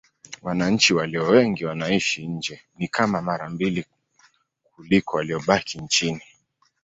[0.41, 3.85] Wananchi walio wengi wanaishi nje: ni kama mara mbili
[4.75, 6.21] kuliko waliobaki nchini.